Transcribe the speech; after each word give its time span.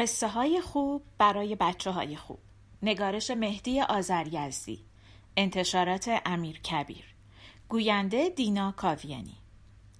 قصه 0.00 0.28
های 0.28 0.60
خوب 0.60 1.02
برای 1.18 1.54
بچه 1.54 1.90
های 1.90 2.16
خوب. 2.16 2.38
نگارش 2.82 3.30
مهدی 3.30 3.80
آزریزدی 3.80 4.84
انتشارات 5.36 6.20
امیر 6.26 6.60
کبیر. 6.60 7.04
گوینده 7.68 8.28
دینا 8.28 8.72
کاویانی. 8.72 9.36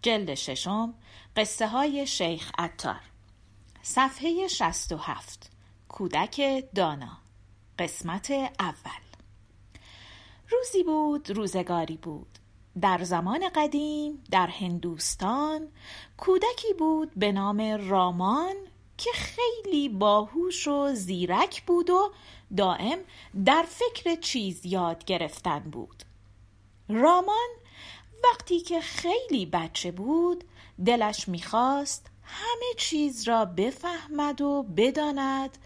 جلد 0.03 0.35
ششم 0.35 0.95
قصه 1.37 1.69
های 1.69 2.07
شیخ 2.07 2.53
اتار 2.59 3.01
صفحه 3.83 4.49
67 4.49 5.51
کودک 5.89 6.65
دانا. 6.75 7.19
قسمت 7.79 8.31
اول. 8.61 9.05
روزی 10.51 10.83
بود 10.83 11.31
روزگاری 11.31 11.97
بود. 11.97 12.39
در 12.81 13.05
زمان 13.05 13.49
قدیم 13.55 14.25
در 14.31 14.47
هندوستان 14.47 15.69
کودکی 16.17 16.75
بود 16.79 17.13
به 17.17 17.33
نام 17.33 17.61
رامان 17.61 18.55
که 19.01 19.11
خیلی 19.15 19.89
باهوش 19.89 20.69
و 20.69 20.95
زیرک 20.95 21.63
بود 21.63 21.91
و 21.91 22.13
دائم 22.57 22.99
در 23.45 23.65
فکر 23.69 24.15
چیز 24.15 24.67
یاد 24.67 25.05
گرفتن 25.05 25.59
بود. 25.59 26.03
رامان 26.89 27.49
وقتی 28.25 28.61
که 28.61 28.81
خیلی 28.81 29.47
بچه 29.47 29.91
بود 29.91 30.45
دلش 30.87 31.29
می‌خواست 31.29 32.07
همه 32.23 32.75
چیز 32.77 33.29
را 33.29 33.45
بفهمد 33.45 34.41
و 34.41 34.63
بداند 34.77 35.59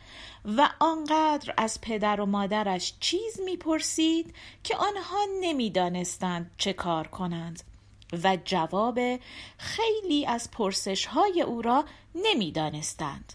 و 0.45 0.71
آنقدر 0.81 1.55
از 1.57 1.81
پدر 1.81 2.21
و 2.21 2.27
مادرش 2.27 2.95
چیز 3.01 3.41
می‌پرسید 3.45 4.35
که 4.65 4.77
آنها 4.77 5.27
نمی‌دانستند 5.41 6.51
چه 6.59 6.73
کار 6.73 7.07
کنند. 7.07 7.63
و 8.25 8.39
جواب 8.45 8.99
خیلی 9.59 10.27
از 10.27 10.51
پرسش 10.51 11.07
های 11.07 11.43
او 11.43 11.63
را 11.63 11.85
نمی‌دانستند. 12.15 13.33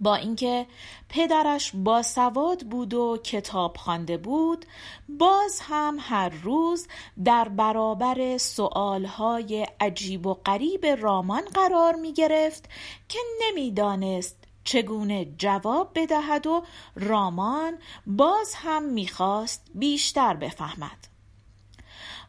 با 0.00 0.14
اینکه 0.14 0.66
پدرش 1.08 1.72
باسواد 1.74 2.66
بود 2.66 2.94
و 2.94 3.18
کتاب 3.24 3.76
خوانده 3.76 4.16
بود 4.16 4.66
باز 5.08 5.60
هم 5.62 5.96
هر 6.00 6.28
روز 6.28 6.86
در 7.24 7.48
برابر 7.48 8.38
سؤالهای 8.38 9.66
عجیب 9.80 10.26
و 10.26 10.34
غریب 10.34 10.86
رامان 10.86 11.42
قرار 11.54 11.94
می 11.94 12.12
گرفت 12.12 12.68
که 13.08 13.18
نمی‌دانست 13.42 14.36
چگونه 14.64 15.24
جواب 15.38 15.90
بدهد 15.94 16.46
و 16.46 16.62
رامان 16.94 17.78
باز 18.06 18.54
هم 18.54 18.82
می‌خواست 18.82 19.66
بیشتر 19.74 20.34
بفهمد 20.34 21.09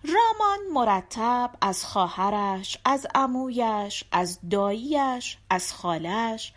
رامان 0.03 0.59
مرتب 0.73 1.51
از 1.61 1.85
خواهرش 1.85 2.77
از 2.85 3.07
عمویش 3.15 4.03
از 4.11 4.39
داییش 4.49 5.37
از 5.49 5.73
خالش 5.73 6.53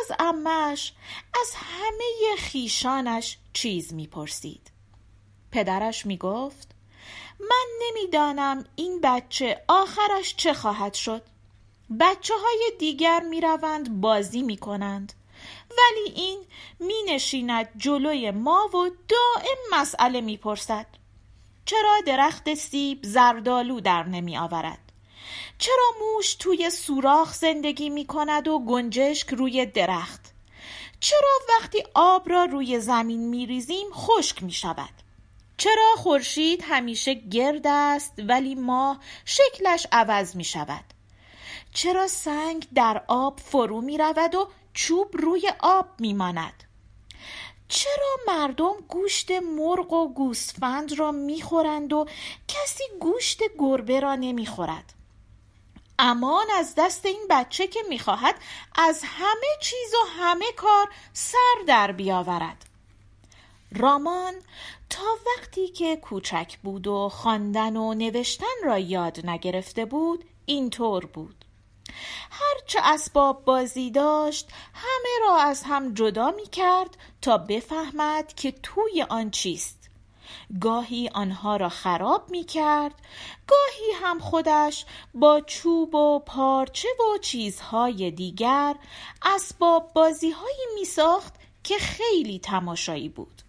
از 0.00 0.16
امش 0.18 0.92
از 1.40 1.52
همه 1.54 2.36
خیشانش 2.38 3.38
چیز 3.52 3.94
می‌پرسید. 3.94 4.70
پدرش 5.52 6.06
می‌گفت 6.06 6.68
من 7.40 7.66
نمی‌دانم 7.80 8.64
این 8.76 9.00
بچه 9.00 9.64
آخرش 9.68 10.36
چه 10.36 10.54
خواهد 10.54 10.94
شد. 10.94 11.22
بچه 12.00 12.34
های 12.34 12.72
دیگر 12.78 13.20
می‌روند 13.20 14.00
بازی 14.00 14.42
می‌کنند. 14.42 15.12
ولی 15.70 16.14
این 16.14 16.44
مینشیند 16.80 17.68
جلوی 17.76 18.30
ما 18.30 18.68
و 18.74 18.90
دائم 19.08 19.80
مسئله 19.80 20.20
می‌پرسد. 20.20 20.86
چرا 21.64 22.00
درخت 22.06 22.54
سیب 22.54 22.98
زردالو 23.02 23.80
در 23.80 24.02
نمی 24.02 24.38
آورد؟ 24.38 24.78
چرا 25.58 25.84
موش 26.00 26.34
توی 26.34 26.70
سوراخ 26.70 27.34
زندگی 27.34 27.90
می 27.90 28.06
کند 28.06 28.48
و 28.48 28.58
گنجشک 28.58 29.28
روی 29.28 29.66
درخت؟ 29.66 30.32
چرا 31.00 31.38
وقتی 31.48 31.84
آب 31.94 32.30
را 32.30 32.44
روی 32.44 32.80
زمین 32.80 33.28
می 33.28 33.46
ریزیم 33.46 33.86
خشک 33.92 34.42
می 34.42 34.52
شود؟ 34.52 34.90
چرا 35.56 35.94
خورشید 35.96 36.64
همیشه 36.68 37.14
گرد 37.14 37.66
است 37.66 38.12
ولی 38.18 38.54
ماه 38.54 39.00
شکلش 39.24 39.86
عوض 39.92 40.36
می 40.36 40.44
شود؟ 40.44 40.84
چرا 41.72 42.08
سنگ 42.08 42.68
در 42.74 43.04
آب 43.08 43.40
فرو 43.40 43.80
می 43.80 43.98
رود 43.98 44.34
و 44.34 44.48
چوب 44.74 45.08
روی 45.12 45.52
آب 45.60 45.86
می 45.98 46.12
ماند؟ 46.12 46.64
چرا 47.70 48.16
مردم 48.26 48.74
گوشت 48.88 49.30
مرغ 49.30 49.92
و 49.92 50.08
گوسفند 50.14 50.98
را 50.98 51.12
می‌خورند 51.12 51.92
و 51.92 52.06
کسی 52.48 52.84
گوشت 53.00 53.42
گربه 53.58 54.00
را 54.00 54.14
نمی‌خورد؟ 54.14 54.92
امان 55.98 56.46
از 56.56 56.74
دست 56.76 57.06
این 57.06 57.26
بچه 57.30 57.66
که 57.66 57.80
می‌خواهد 57.88 58.34
از 58.74 59.02
همه 59.04 59.46
چیز 59.60 59.94
و 59.94 60.08
همه 60.08 60.52
کار 60.56 60.88
سر 61.12 61.64
در 61.66 61.92
بیاورد. 61.92 62.66
رامان 63.72 64.34
تا 64.90 65.18
وقتی 65.26 65.68
که 65.68 65.96
کوچک 65.96 66.58
بود 66.62 66.86
و 66.86 67.08
خواندن 67.08 67.76
و 67.76 67.94
نوشتن 67.94 68.46
را 68.64 68.78
یاد 68.78 69.26
نگرفته 69.26 69.84
بود 69.84 70.24
اینطور 70.46 71.06
بود. 71.06 71.39
هرچه 72.30 72.78
اسباب 72.82 73.44
بازی 73.44 73.90
داشت 73.90 74.48
همه 74.74 75.28
را 75.28 75.36
از 75.36 75.62
هم 75.62 75.94
جدا 75.94 76.30
می 76.30 76.46
کرد 76.46 76.96
تا 77.22 77.38
بفهمد 77.38 78.34
که 78.34 78.52
توی 78.52 79.06
آن 79.08 79.30
چیست. 79.30 79.80
گاهی 80.60 81.10
آنها 81.14 81.56
را 81.56 81.68
خراب 81.68 82.30
می 82.30 82.44
کرد 82.44 82.94
گاهی 83.46 83.92
هم 84.02 84.18
خودش 84.18 84.86
با 85.14 85.40
چوب 85.40 85.94
و 85.94 86.18
پارچه 86.18 86.88
و 86.88 87.18
چیزهای 87.18 88.10
دیگر 88.10 88.74
اسباب 89.22 89.92
بازی 89.92 90.30
هایی 90.30 90.66
می 90.74 90.84
ساخت 90.84 91.34
که 91.64 91.74
خیلی 91.78 92.38
تماشایی 92.38 93.08
بود. 93.08 93.42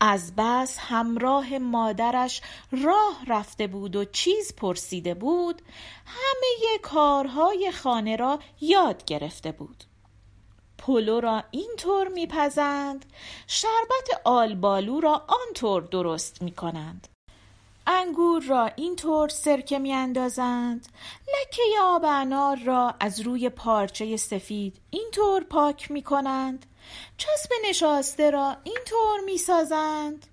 از 0.00 0.32
بس 0.36 0.78
همراه 0.80 1.58
مادرش 1.58 2.40
راه 2.72 3.24
رفته 3.26 3.66
بود 3.66 3.96
و 3.96 4.04
چیز 4.04 4.54
پرسیده 4.56 5.14
بود 5.14 5.62
همه 6.06 6.78
کارهای 6.82 7.72
خانه 7.72 8.16
را 8.16 8.38
یاد 8.60 9.04
گرفته 9.04 9.52
بود. 9.52 9.84
پلو 10.78 11.20
را 11.20 11.44
اینطور 11.50 12.08
میپزند 12.08 13.06
شربت 13.46 14.20
آلبالو 14.24 15.00
را 15.00 15.26
آنطور 15.28 15.82
درست 15.82 16.42
می‌کنند. 16.42 17.08
انگور 17.86 18.42
را 18.42 18.66
اینطور 18.76 19.28
سرکه 19.28 19.78
میاندازند. 19.78 20.88
لکه 21.28 21.62
آب 21.82 22.04
انار 22.04 22.56
را 22.56 22.94
از 23.00 23.20
روی 23.20 23.48
پارچه 23.48 24.16
سفید 24.16 24.80
اینطور 24.90 25.44
پاک 25.44 25.90
می‌کنند. 25.90 26.66
چسب 27.16 27.50
نشاسته 27.68 28.30
را 28.30 28.56
اینطور 28.64 29.20
می‌سازند. 29.24 30.26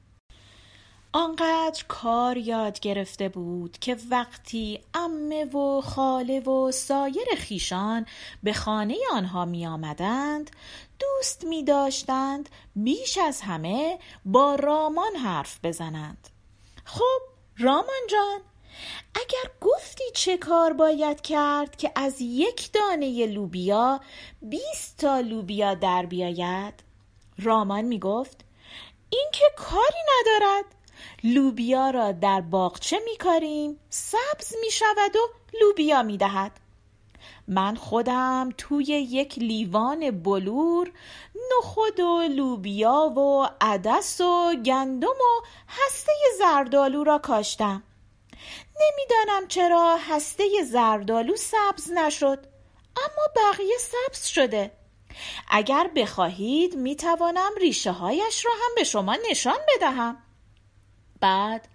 آنقدر 1.16 1.84
کار 1.88 2.38
یاد 2.38 2.80
گرفته 2.80 3.30
بود 3.30 3.78
که 3.78 3.98
وقتی 4.10 4.80
امه 4.94 5.46
و 5.46 5.82
خاله 5.82 6.40
و 6.40 6.72
سایر 6.72 7.28
خیشان 7.38 8.06
به 8.44 8.54
خانه 8.54 8.98
آنها 9.14 9.46
می 9.46 9.68
آمدند 9.68 10.52
دوست 11.00 11.44
می 11.44 11.64
داشتند 11.64 12.50
بیش 12.76 13.18
از 13.18 13.42
همه 13.42 14.00
با 14.26 14.56
رامان 14.56 15.16
حرف 15.16 15.60
بزنند. 15.64 16.30
خب 16.86 17.33
رامان 17.58 18.08
جان 18.10 18.40
اگر 19.16 19.52
گفتی 19.62 20.04
چه 20.14 20.38
کار 20.38 20.74
باید 20.74 21.22
کرد 21.22 21.76
که 21.76 21.92
از 21.96 22.22
یک 22.22 22.72
دانه 22.72 23.26
لوبیا 23.26 24.02
بیست 24.42 24.98
تا 24.98 25.20
لوبیا 25.20 25.74
در 25.74 26.06
بیاید؟ 26.06 26.84
رامان 27.40 27.86
می 27.86 28.00
گفت 28.00 28.46
این 29.10 29.30
که 29.34 29.46
کاری 29.58 30.00
ندارد. 30.20 30.66
لوبیا 31.24 31.90
را 31.90 32.12
در 32.12 32.42
باغچه 32.42 33.00
می 33.06 33.18
کاریم 33.18 33.80
سبز 33.90 34.54
می 34.62 34.72
شود 34.72 35.16
و 35.16 35.20
لوبیا 35.62 36.04
می 36.04 36.18
دهد 36.18 36.52
من 37.48 37.76
خودم 37.76 38.50
توی 38.58 38.86
یک 38.86 39.40
لیوان 39.40 40.12
بلور 40.12 40.92
نخود 41.58 42.00
و 42.00 42.22
لوبیا 42.22 42.94
و 42.94 43.50
عدس 43.62 44.22
و 44.22 44.54
گندم 44.66 45.08
و 45.08 45.46
هسته 45.68 46.12
زردالو 46.40 47.04
را 47.04 47.18
کاشتم. 47.18 47.84
نمی‌دانم 48.82 49.48
چرا 49.48 49.98
هسته 50.10 50.64
زردالو 50.64 51.36
سبز 51.36 51.92
نشد 51.92 52.46
اما 52.98 53.28
بقیه 53.36 53.78
سبز 53.80 54.26
شده. 54.26 54.72
اگر 55.50 55.92
بخواهید 55.96 56.76
می‌توانم 56.76 57.52
ریشه 57.62 57.92
هایش 57.92 58.46
را 58.46 58.52
هم 58.52 58.76
به 58.76 58.84
شما 58.84 59.18
نشان 59.30 59.58
بدهم. 59.76 60.18
بعد 61.20 61.68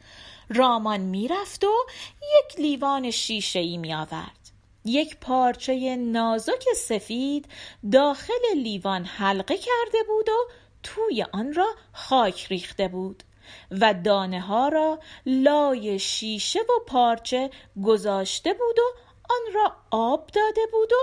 رامان 0.48 1.00
می‌رفت 1.00 1.64
و 1.64 1.72
یک 2.20 2.60
لیوان 2.60 3.10
شیشه 3.10 3.58
ای 3.58 3.76
می 3.76 3.94
آورد. 3.94 4.37
یک 4.84 5.16
پارچه 5.16 5.96
نازک 5.96 6.64
سفید 6.76 7.48
داخل 7.92 8.54
لیوان 8.54 9.04
حلقه 9.04 9.56
کرده 9.56 9.98
بود 10.06 10.28
و 10.28 10.48
توی 10.82 11.26
آن 11.32 11.54
را 11.54 11.66
خاک 11.92 12.46
ریخته 12.46 12.88
بود 12.88 13.22
و 13.70 13.94
دانه 13.94 14.40
ها 14.40 14.68
را 14.68 14.98
لای 15.26 15.98
شیشه 15.98 16.60
و 16.60 16.84
پارچه 16.86 17.50
گذاشته 17.84 18.52
بود 18.52 18.78
و 18.78 18.98
آن 19.30 19.52
را 19.54 19.76
آب 19.90 20.26
داده 20.26 20.60
بود 20.72 20.92
و 20.92 20.96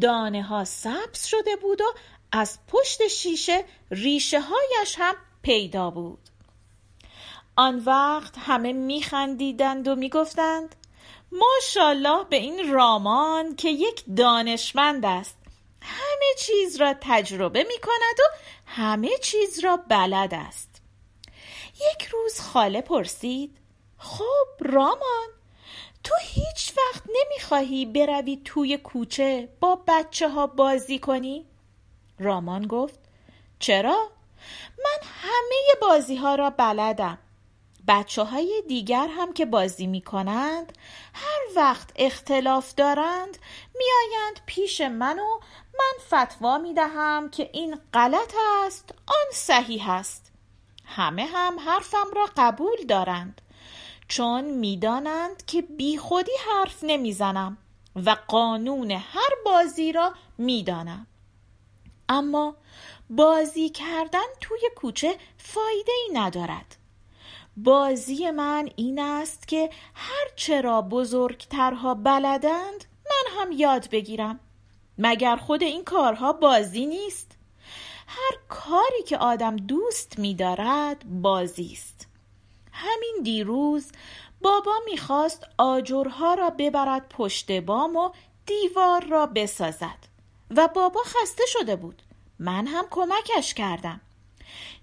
دانه 0.00 0.42
ها 0.42 0.64
سبز 0.64 1.24
شده 1.24 1.56
بود 1.56 1.80
و 1.80 1.94
از 2.32 2.58
پشت 2.68 3.08
شیشه 3.08 3.64
ریشه 3.90 4.40
هایش 4.40 4.94
هم 4.98 5.14
پیدا 5.42 5.90
بود. 5.90 6.18
آن 7.56 7.78
وقت 7.78 8.34
همه 8.38 8.72
میخندیدند 8.72 9.88
و 9.88 9.96
می‌گفتند 9.96 10.76
ماشالله 11.32 12.24
به 12.24 12.36
این 12.36 12.72
رامان 12.72 13.56
که 13.56 13.68
یک 13.68 14.04
دانشمند 14.16 15.04
است 15.04 15.36
همه 15.82 16.34
چیز 16.38 16.76
را 16.76 16.94
تجربه 17.00 17.62
می 17.64 17.78
کند 17.82 18.20
و 18.20 18.36
همه 18.66 19.10
چیز 19.22 19.58
را 19.58 19.76
بلد 19.76 20.34
است 20.34 20.82
یک 21.74 22.06
روز 22.06 22.40
خاله 22.40 22.80
پرسید 22.80 23.56
خب 23.98 24.46
رامان 24.60 25.28
تو 26.04 26.14
هیچ 26.20 26.72
وقت 26.76 27.02
نمی‌خواهی 27.06 27.86
بروی 27.86 28.40
توی 28.44 28.76
کوچه 28.76 29.48
با 29.60 29.78
بچه 29.88 30.28
ها 30.28 30.46
بازی 30.46 30.98
کنی؟ 30.98 31.46
رامان 32.18 32.66
گفت 32.66 32.98
چرا؟ 33.58 34.10
من 34.78 35.08
همه 35.22 35.80
بازی 35.80 36.16
ها 36.16 36.34
را 36.34 36.50
بلدم 36.50 37.18
بچه 37.88 38.22
های 38.22 38.62
دیگر 38.68 39.08
هم 39.08 39.32
که 39.32 39.46
بازی 39.46 39.86
می 39.86 40.00
کنند 40.00 40.72
هر 41.14 41.40
وقت 41.56 41.90
اختلاف 41.96 42.74
دارند 42.74 43.38
میآیند 43.74 44.40
پیش 44.46 44.80
من 44.80 45.18
و 45.18 45.40
من 45.78 46.24
فتوا 46.24 46.58
می 46.58 46.74
دهم 46.74 47.30
که 47.30 47.50
این 47.52 47.80
غلط 47.94 48.34
است 48.66 48.94
آن 49.06 49.32
صحیح 49.32 49.90
است. 49.90 50.32
همه 50.84 51.24
هم 51.24 51.58
حرفم 51.58 52.10
را 52.16 52.26
قبول 52.36 52.86
دارند 52.88 53.40
چون 54.08 54.44
می‌دانند 54.44 55.46
که 55.46 55.62
بی 55.62 55.98
خودی 55.98 56.32
حرف 56.50 56.78
نمی‌زنم 56.82 57.58
و 58.06 58.16
قانون 58.28 58.90
هر 58.90 59.30
بازی 59.44 59.92
را 59.92 60.14
می‌دانم. 60.38 61.06
اما 62.08 62.56
بازی 63.10 63.68
کردن 63.68 64.26
توی 64.40 64.60
کوچه 64.76 65.16
فایده 65.38 65.92
ای 65.92 66.14
ندارد. 66.14 66.76
بازی 67.64 68.30
من 68.30 68.68
این 68.76 68.98
است 68.98 69.48
که 69.48 69.70
هر 69.94 70.26
چرا 70.36 70.82
بزرگترها 70.82 71.94
بلدند 71.94 72.84
من 73.04 73.40
هم 73.40 73.52
یاد 73.52 73.90
بگیرم. 73.90 74.40
مگر 74.98 75.36
خود 75.36 75.62
این 75.62 75.84
کارها 75.84 76.32
بازی 76.32 76.86
نیست؟ 76.86 77.36
هر 78.06 78.38
کاری 78.48 79.02
که 79.06 79.18
آدم 79.18 79.56
دوست 79.56 80.18
می‌دارد 80.18 81.04
بازی 81.22 81.70
است. 81.72 82.08
همین 82.72 83.16
دیروز 83.22 83.92
بابا 84.40 84.72
می‌خواست 84.84 85.46
آجرها 85.58 86.34
را 86.34 86.50
ببرد 86.50 87.08
پشت 87.08 87.52
بام 87.52 87.96
و 87.96 88.10
دیوار 88.46 89.04
را 89.04 89.26
بسازد 89.26 89.98
و 90.56 90.68
بابا 90.68 91.00
خسته 91.02 91.44
شده 91.46 91.76
بود. 91.76 92.02
من 92.38 92.66
هم 92.66 92.84
کمکش 92.90 93.54
کردم. 93.54 94.00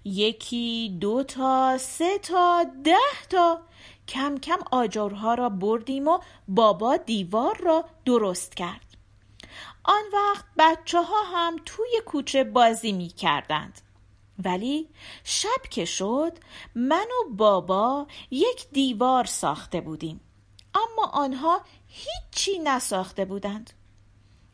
یکی 0.08 0.98
دو 1.00 1.22
تا 1.22 1.78
سه 1.78 2.18
تا 2.18 2.64
ده 2.84 2.96
تا. 3.30 3.60
کم 4.08 4.38
کم 4.38 4.58
آجرها 4.72 5.34
را 5.34 5.48
بردیم 5.48 6.08
و 6.08 6.18
بابا 6.48 6.96
دیوار 6.96 7.56
را 7.56 7.84
درست 8.04 8.54
کرد. 8.54 8.96
آن 9.84 10.02
وقت 10.12 10.44
بچه 10.58 11.02
ها 11.02 11.22
هم 11.22 11.56
توی 11.64 12.00
کوچه 12.06 12.44
بازی 12.44 12.92
می 12.92 13.08
کردند 13.08 13.80
ولی 14.44 14.88
شب 15.24 15.62
که 15.70 15.84
شد 15.84 16.38
من 16.74 17.06
و 17.20 17.30
بابا 17.34 18.06
یک 18.30 18.70
دیوار 18.72 19.24
ساخته 19.24 19.80
بودیم. 19.80 20.20
اما 20.74 21.06
آنها 21.12 21.60
هیچی 21.86 22.58
نساخته 22.58 23.24
بودند. 23.24 23.77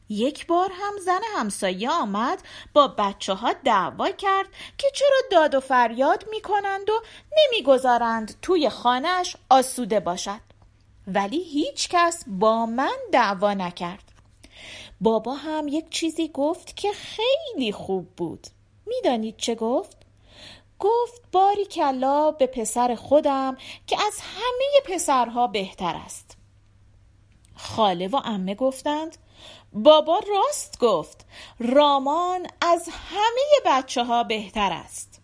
یک 0.09 0.47
بار 0.47 0.71
هم 0.73 0.93
زن 1.05 1.21
همسایه 1.37 1.91
آمد 1.91 2.43
با 2.73 2.89
بچه 2.89 3.35
ها 3.35 3.53
دعوا 3.53 4.11
کرد 4.11 4.47
که 4.79 4.87
چرا 4.95 5.19
داد 5.31 5.55
و 5.55 5.61
فریاد 5.61 6.25
می 6.31 6.41
کنند 6.41 6.91
و 6.91 7.03
نمی‌گذارند 7.39 8.35
توی 8.43 8.69
خانهش 8.69 9.37
آسوده 9.51 10.01
باشد. 10.01 10.41
ولی 11.07 11.43
هیچ 11.43 11.89
کس 11.89 12.25
با 12.27 12.67
من 12.67 12.97
دعوا 13.13 13.55
نکرد. 13.55 14.13
بابا 15.01 15.35
هم 15.35 15.69
یک 15.69 15.91
چیزی 15.91 16.29
گفت 16.29 16.77
که 16.77 16.93
خیلی 16.93 17.73
خوب 17.73 18.09
بود. 18.17 18.47
می‌دانید 18.87 19.37
چه 19.37 19.55
گفت؟ 19.55 19.97
گفت 20.79 21.23
باری 21.33 21.65
کلا 21.65 22.31
به 22.31 22.47
پسر 22.47 22.95
خودم 22.95 23.57
که 23.87 23.97
از 24.07 24.21
همه 24.21 24.95
پسرها 24.95 25.47
بهتر 25.47 25.95
است. 26.05 26.37
خاله 27.57 28.09
و 28.09 28.17
امه 28.25 28.55
گفتند 28.55 29.17
بابا 29.75 30.21
راست 30.29 30.79
گفت 30.79 31.27
رامان 31.59 32.47
از 32.61 32.89
همه 32.93 33.61
بچه 33.67 34.05
ها 34.05 34.25
بهتر 34.25 34.73
است. 34.73 35.21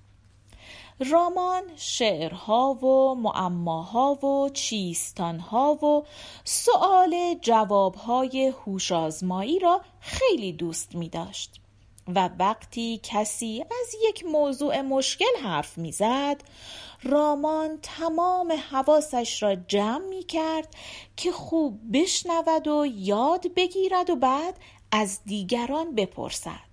رامان 1.11 1.63
شعرها 1.77 2.73
و 2.75 3.15
معماها 3.15 4.27
و 4.27 4.49
چیستانها 4.49 5.75
و 5.75 6.05
سؤال 6.45 7.35
جوابهای 7.43 8.53
هوشازمایی 8.67 9.59
را 9.59 9.81
خیلی 10.01 10.53
دوست 10.53 10.95
می 10.95 11.09
داشت 11.09 11.61
و 12.09 12.31
وقتی 12.39 13.01
کسی 13.03 13.65
از 13.83 13.95
یک 14.09 14.25
موضوع 14.25 14.81
مشکل 14.81 15.37
حرف 15.43 15.79
می‌زد 15.79 16.43
رامان 17.03 17.79
تمام 17.83 18.53
حواسش 18.53 19.43
را 19.43 19.55
جمع 19.55 20.09
می 20.09 20.23
کرد 20.23 20.75
که 21.17 21.33
خوب 21.33 21.81
بشنود 21.93 22.69
و 22.69 22.87
یاد 22.87 23.55
بگیرد 23.55 24.11
و 24.11 24.17
بعد 24.17 24.55
از 24.93 25.21
دیگران 25.25 25.95
بپرسد 25.95 26.71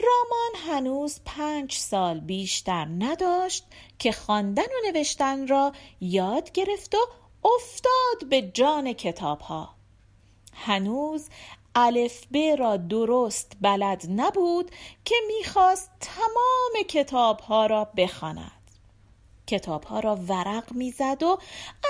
رامان 0.00 0.76
هنوز 0.76 1.20
پنج 1.24 1.74
سال 1.74 2.20
بیشتر 2.20 2.84
نداشت 2.98 3.64
که 3.98 4.12
خواندن 4.12 4.62
و 4.62 4.90
نوشتن 4.92 5.46
را 5.46 5.72
یاد 6.00 6.52
گرفت 6.52 6.94
و 6.94 6.98
افتاد 7.44 8.28
به 8.30 8.42
جان 8.42 8.92
کتاب 8.92 9.40
ها. 9.40 9.74
هنوز 10.52 11.28
الف 11.74 12.26
ب 12.32 12.36
را 12.58 12.76
درست 12.76 13.52
بلد 13.60 14.06
نبود 14.08 14.70
که 15.04 15.14
می‌خواست 15.26 15.90
تمام 16.00 16.82
کتاب 16.88 17.40
ها 17.40 17.66
را 17.66 17.84
بخواند. 17.96 18.61
کتاب 19.52 19.84
ها 19.84 20.00
را 20.00 20.16
ورق 20.28 20.72
می‌زد 20.72 21.22
و 21.22 21.38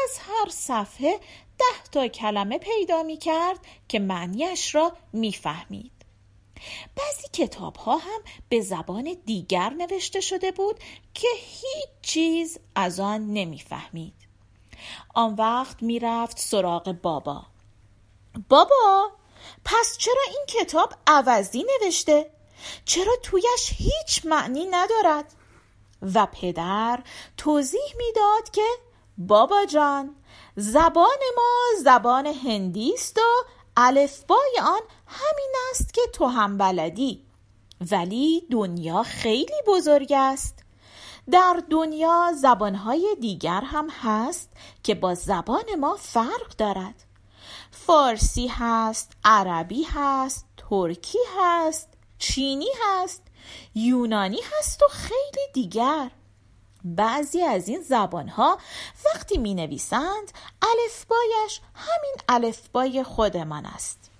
از 0.04 0.18
هر 0.18 0.48
صفحه 0.50 1.20
ده 1.58 1.90
تا 1.92 2.08
کلمه 2.08 2.58
پیدا 2.58 3.02
می 3.02 3.16
کرد 3.16 3.58
که 3.88 3.98
معنیش 3.98 4.74
را 4.74 4.92
می‌فهمید. 5.12 5.92
بعضی 6.96 7.28
کتاب 7.32 7.76
ها 7.76 7.96
هم 7.96 8.20
به 8.48 8.60
زبان 8.60 9.16
دیگر 9.26 9.70
نوشته 9.70 10.20
شده 10.20 10.52
بود 10.52 10.80
که 11.14 11.28
هیچ 11.36 11.88
چیز 12.02 12.58
از 12.74 13.00
آن 13.00 13.32
نمی‌فهمید. 13.32 14.14
آن 15.14 15.34
وقت 15.34 15.82
می‌رفت 15.82 16.38
سراغ 16.38 16.92
بابا. 17.02 17.42
بابا 18.48 19.10
پس 19.64 19.96
چرا 19.98 20.22
این 20.28 20.46
کتاب 20.48 20.94
عوضی 21.06 21.64
نوشته؟ 21.82 22.30
چرا 22.84 23.16
تویش 23.22 23.72
هیچ 23.72 24.26
معنی 24.26 24.66
ندارد؟ 24.66 25.34
و 26.14 26.26
پدر 26.26 27.00
توضیح 27.36 27.94
می‌داد 27.96 28.50
که 28.52 28.66
بابا 29.18 29.64
جان 29.64 30.14
زبان 30.56 31.18
ما 31.36 31.82
زبان 31.84 32.26
هندی 32.26 32.92
است 32.94 33.18
و 33.18 33.48
الفبای 33.76 34.58
آن 34.62 34.80
همین 35.06 35.52
است 35.70 35.94
که 35.94 36.00
تو 36.12 36.26
هم 36.26 36.58
بلدی. 36.58 37.24
ولی 37.90 38.46
دنیا 38.50 39.02
خیلی 39.02 39.62
بزرگ 39.66 40.12
است. 40.16 40.58
در 41.30 41.62
دنیا 41.70 42.32
زبانهای 42.36 43.16
دیگر 43.20 43.60
هم 43.60 43.90
هست 43.90 44.50
که 44.82 44.94
با 44.94 45.14
زبان 45.14 45.74
ما 45.80 45.96
فرق 45.96 46.56
دارد. 46.58 47.04
فارسی 47.70 48.46
هست 48.46 49.12
عربی 49.24 49.82
هست 49.82 50.46
ترکی 50.56 51.18
هست 51.38 51.88
چینی 52.18 52.68
هست 52.82 53.22
یونانی 53.74 54.40
هست 54.58 54.82
و 54.82 54.86
خیلی 54.88 55.46
دیگر. 55.52 56.10
بعضی 56.84 57.42
از 57.42 57.68
این 57.68 57.80
زبان 57.82 58.28
ها 58.28 58.58
وقتی 59.06 59.38
می 59.38 59.54
نویسند 59.54 60.32
الفبایش 60.62 61.60
همین 61.74 62.14
الفبای 62.28 63.02
خودمان 63.02 63.66
است. 63.66 64.10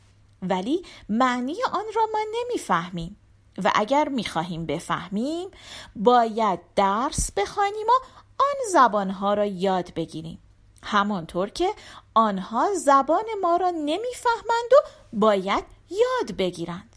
ولی 0.42 0.84
معنی 1.08 1.56
آن 1.72 1.84
را 1.94 2.06
ما 2.12 2.18
نمی‌فهمیم 2.34 3.16
و 3.64 3.72
اگر 3.74 4.08
می‌خواهیم 4.08 4.66
بفهمیم 4.66 5.50
باید 5.96 6.60
درس 6.76 7.32
بخوانیم 7.32 7.86
و 7.86 8.04
آن 8.38 8.70
زبانها 8.72 9.34
را 9.34 9.44
یاد 9.44 9.94
بگیریم. 9.94 10.38
همانطور 10.82 11.48
که 11.48 11.74
آنها 12.14 12.74
زبان 12.74 13.24
ما 13.42 13.56
را 13.56 13.70
نمی‌فهمند 13.70 14.72
و 14.72 14.88
باید 15.12 15.64
یاد 15.90 16.36
بگیرند. 16.36 16.91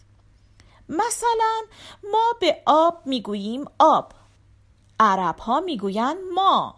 مثلا 0.89 1.61
ما 2.11 2.33
به 2.41 2.61
آب 2.65 3.01
می‌گوییم 3.05 3.65
آب. 3.79 4.11
عرب 4.99 5.39
ها 5.39 5.59
می‌گویند 5.59 6.17
ما. 6.33 6.75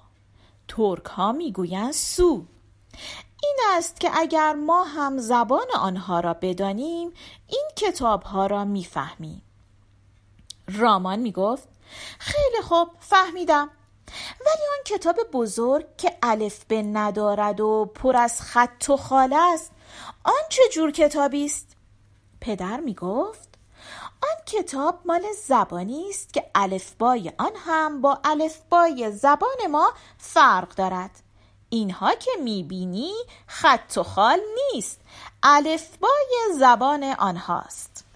ترک 0.67 1.05
ها 1.05 1.31
می‌گویند 1.31 1.93
سو. 1.93 2.45
این 3.43 3.57
است 3.69 3.99
که 3.99 4.11
اگر 4.13 4.53
ما 4.53 4.83
هم 4.83 5.17
زبان 5.17 5.67
آنها 5.79 6.19
را 6.19 6.33
بدانیم 6.33 7.13
این 7.47 7.69
کتاب 7.75 8.23
ها 8.23 8.45
را 8.45 8.65
می‌فهمیم. 8.65 9.41
رامان 10.67 11.19
می 11.19 11.31
گفت 11.31 11.67
خیلی 12.19 12.61
خوب 12.61 12.87
فهمیدم. 12.99 13.69
ولی 14.39 14.63
آن 14.77 14.83
کتاب 14.85 15.15
بزرگ 15.31 15.85
که 15.97 16.17
الف 16.23 16.65
به 16.65 16.81
ندارد 16.81 17.59
و 17.59 17.85
پر 17.85 18.17
از 18.17 18.41
خط 18.41 18.89
و 18.89 18.97
خاله 18.97 19.53
است 19.53 19.71
آن 20.23 20.41
چه 20.49 20.61
جور 20.73 20.91
کتابی 20.91 21.45
است؟ 21.45 21.75
پدر 22.41 22.79
می 22.79 22.93
گفت 22.93 23.46
آن 24.23 24.45
کتاب 24.45 24.99
مال 25.05 25.23
زبانی 25.47 26.09
است 26.09 26.33
که 26.33 26.51
الفبای 26.55 27.31
آن 27.37 27.51
هم 27.55 28.01
با 28.01 28.19
الفبای 28.23 29.11
زبان 29.11 29.67
ما 29.71 29.93
فرق 30.17 30.75
دارد. 30.75 31.11
اینها 31.69 32.15
که 32.15 32.31
می‌بینی 32.43 33.13
خط 33.47 33.97
و 33.97 34.03
خال 34.03 34.39
نیست. 34.73 35.01
الفبای 35.43 36.35
زبان 36.59 37.03
آنهاست. 37.03 38.06